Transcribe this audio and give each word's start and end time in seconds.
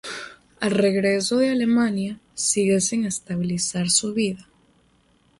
Al 0.59 0.71
regreso 0.71 1.37
de 1.37 1.51
Alemania, 1.51 2.17
sigue 2.33 2.81
sin 2.81 3.05
estabilizar 3.05 3.87
su 3.91 4.15
vida. 4.15 4.47